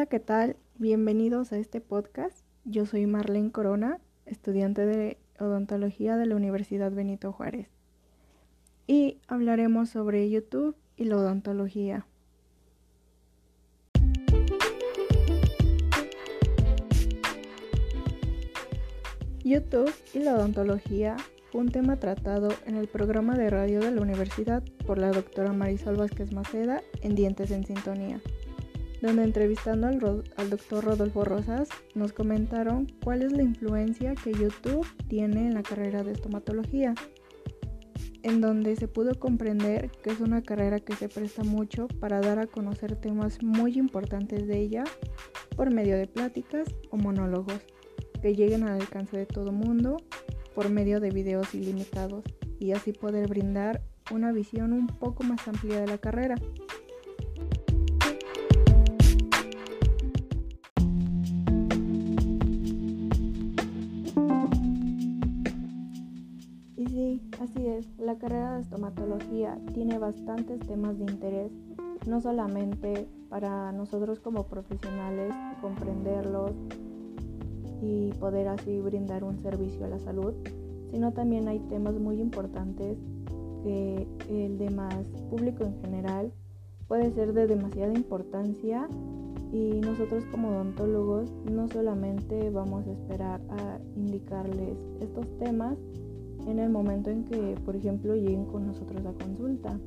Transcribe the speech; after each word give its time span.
Hola, 0.00 0.08
¿qué 0.08 0.18
tal? 0.18 0.56
Bienvenidos 0.78 1.52
a 1.52 1.58
este 1.58 1.82
podcast. 1.82 2.42
Yo 2.64 2.86
soy 2.86 3.04
Marlene 3.04 3.52
Corona, 3.52 4.00
estudiante 4.24 4.86
de 4.86 5.18
odontología 5.38 6.16
de 6.16 6.24
la 6.24 6.36
Universidad 6.36 6.90
Benito 6.90 7.32
Juárez. 7.32 7.68
Y 8.86 9.18
hablaremos 9.28 9.90
sobre 9.90 10.30
YouTube 10.30 10.74
y 10.96 11.04
la 11.04 11.18
odontología. 11.18 12.06
YouTube 19.44 19.92
y 20.14 20.20
la 20.20 20.34
odontología 20.34 21.18
fue 21.52 21.60
un 21.60 21.72
tema 21.72 21.96
tratado 21.96 22.48
en 22.64 22.76
el 22.76 22.88
programa 22.88 23.36
de 23.36 23.50
radio 23.50 23.80
de 23.80 23.90
la 23.90 24.00
universidad 24.00 24.62
por 24.86 24.96
la 24.96 25.10
doctora 25.10 25.52
Marisol 25.52 25.96
Vázquez 25.96 26.32
Maceda 26.32 26.80
en 27.02 27.14
Dientes 27.14 27.50
en 27.50 27.66
Sintonía, 27.66 28.22
donde 29.00 29.24
entrevistando 29.24 29.86
al, 29.86 30.24
al 30.36 30.50
doctor 30.50 30.84
Rodolfo 30.84 31.24
Rosas 31.24 31.68
nos 31.94 32.12
comentaron 32.12 32.86
cuál 33.02 33.22
es 33.22 33.32
la 33.32 33.42
influencia 33.42 34.14
que 34.14 34.32
YouTube 34.32 34.86
tiene 35.08 35.46
en 35.46 35.54
la 35.54 35.62
carrera 35.62 36.02
de 36.02 36.12
estomatología, 36.12 36.94
en 38.22 38.40
donde 38.40 38.76
se 38.76 38.88
pudo 38.88 39.18
comprender 39.18 39.90
que 40.02 40.10
es 40.10 40.20
una 40.20 40.42
carrera 40.42 40.80
que 40.80 40.94
se 40.94 41.08
presta 41.08 41.42
mucho 41.42 41.88
para 41.88 42.20
dar 42.20 42.38
a 42.38 42.46
conocer 42.46 42.96
temas 42.96 43.42
muy 43.42 43.78
importantes 43.78 44.46
de 44.46 44.58
ella 44.58 44.84
por 45.56 45.70
medio 45.70 45.96
de 45.96 46.06
pláticas 46.06 46.68
o 46.90 46.96
monólogos 46.96 47.60
que 48.20 48.34
lleguen 48.34 48.64
al 48.64 48.80
alcance 48.80 49.16
de 49.16 49.26
todo 49.26 49.52
mundo 49.52 49.96
por 50.54 50.68
medio 50.68 51.00
de 51.00 51.10
videos 51.10 51.54
ilimitados 51.54 52.24
y 52.58 52.72
así 52.72 52.92
poder 52.92 53.28
brindar 53.28 53.82
una 54.10 54.32
visión 54.32 54.72
un 54.72 54.86
poco 54.86 55.22
más 55.22 55.46
amplia 55.48 55.80
de 55.80 55.86
la 55.86 55.98
carrera. 55.98 56.34
Así 67.40 67.66
es, 67.66 67.88
la 67.98 68.16
carrera 68.18 68.54
de 68.54 68.62
estomatología 68.62 69.58
tiene 69.74 69.98
bastantes 69.98 70.60
temas 70.60 70.98
de 70.98 71.10
interés, 71.10 71.52
no 72.06 72.20
solamente 72.20 73.08
para 73.28 73.72
nosotros 73.72 74.20
como 74.20 74.44
profesionales 74.44 75.32
comprenderlos, 75.60 76.52
y 77.82 78.12
poder 78.14 78.48
así 78.48 78.80
brindar 78.80 79.24
un 79.24 79.38
servicio 79.38 79.84
a 79.84 79.88
la 79.88 79.98
salud, 79.98 80.34
sino 80.90 81.12
también 81.12 81.48
hay 81.48 81.60
temas 81.60 81.94
muy 81.94 82.20
importantes 82.20 82.98
que 83.62 84.06
el 84.28 84.58
demás 84.58 84.94
público 85.30 85.64
en 85.64 85.80
general 85.80 86.32
puede 86.88 87.12
ser 87.12 87.32
de 87.32 87.46
demasiada 87.46 87.92
importancia 87.92 88.88
y 89.52 89.80
nosotros 89.80 90.24
como 90.30 90.48
odontólogos 90.48 91.30
no 91.50 91.68
solamente 91.68 92.50
vamos 92.50 92.86
a 92.86 92.92
esperar 92.92 93.40
a 93.50 93.78
indicarles 93.96 94.76
estos 95.00 95.26
temas 95.38 95.76
en 96.46 96.58
el 96.58 96.70
momento 96.70 97.10
en 97.10 97.24
que, 97.24 97.56
por 97.64 97.76
ejemplo, 97.76 98.14
lleguen 98.14 98.46
con 98.46 98.66
nosotros 98.66 99.04
a 99.06 99.12
consulta. 99.12 99.78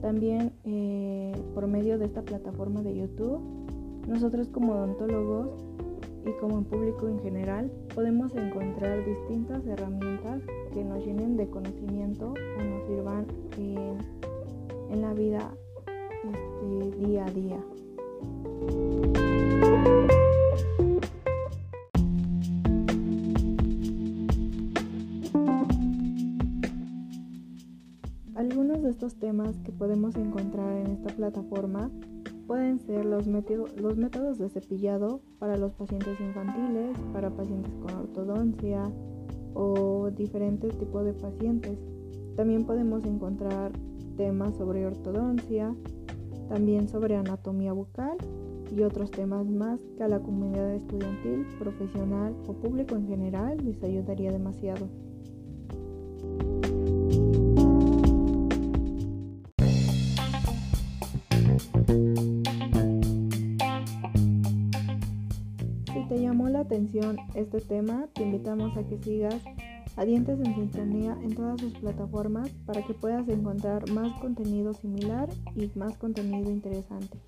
También 0.00 0.52
eh, 0.64 1.32
por 1.54 1.66
medio 1.66 1.98
de 1.98 2.06
esta 2.06 2.22
plataforma 2.22 2.82
de 2.82 2.96
YouTube, 2.96 3.40
nosotros 4.08 4.48
como 4.48 4.72
odontólogos 4.72 5.64
y 6.24 6.32
como 6.40 6.58
en 6.58 6.64
público 6.64 7.08
en 7.08 7.20
general 7.20 7.70
podemos 7.94 8.34
encontrar 8.34 9.04
distintas 9.04 9.66
herramientas 9.66 10.42
que 10.72 10.84
nos 10.84 11.04
llenen 11.04 11.36
de 11.36 11.48
conocimiento 11.48 12.32
o 12.32 12.62
nos 12.62 12.86
sirvan 12.86 13.26
en, 13.58 15.00
la 15.00 15.14
vida 15.14 15.54
este, 16.24 17.06
día 17.06 17.26
a 17.26 17.30
día. 17.30 17.64
De 28.82 28.90
estos 28.90 29.14
temas 29.14 29.56
que 29.64 29.72
podemos 29.72 30.16
encontrar 30.16 30.76
en 30.76 30.88
esta 30.88 31.14
plataforma 31.14 31.90
Pueden 32.46 32.80
ser 32.80 33.06
los, 33.06 33.26
los 33.26 33.96
métodos 33.96 34.38
de 34.38 34.48
cepillado 34.48 35.20
para 35.38 35.56
los 35.56 35.72
pacientes 35.72 36.18
infantiles, 36.20 36.98
para 37.12 37.30
pacientes 37.30 37.72
con 37.76 37.94
ortodoncia 37.94 38.90
o 39.54 40.10
diferentes 40.10 40.76
tipos 40.76 41.04
de 41.04 41.14
pacientes. 41.14 41.78
También 42.36 42.64
podemos 42.64 43.04
encontrar 43.04 43.72
temas 44.16 44.54
sobre 44.56 44.86
ortodoncia, 44.86 45.74
también 46.48 46.88
sobre 46.88 47.16
anatomía 47.16 47.72
bucal 47.72 48.18
y 48.76 48.82
otros 48.82 49.10
temas 49.10 49.46
más 49.46 49.78
que 49.96 50.02
a 50.02 50.08
la 50.08 50.18
comunidad 50.18 50.74
estudiantil, 50.74 51.46
profesional 51.58 52.34
o 52.48 52.54
público 52.54 52.96
en 52.96 53.06
general 53.06 53.64
les 53.64 53.82
ayudaría 53.82 54.32
demasiado. 54.32 54.88
Te 66.00 66.20
llamó 66.20 66.48
la 66.48 66.60
atención 66.60 67.16
este 67.34 67.60
tema, 67.60 68.08
te 68.14 68.22
invitamos 68.22 68.76
a 68.76 68.84
que 68.84 68.98
sigas 68.98 69.36
a 69.96 70.04
Dientes 70.04 70.38
en 70.40 70.54
Sintonía 70.54 71.18
en 71.22 71.34
todas 71.34 71.60
sus 71.60 71.74
plataformas 71.74 72.48
para 72.64 72.82
que 72.82 72.94
puedas 72.94 73.28
encontrar 73.28 73.90
más 73.90 74.18
contenido 74.20 74.72
similar 74.72 75.28
y 75.54 75.70
más 75.78 75.96
contenido 75.98 76.50
interesante. 76.50 77.18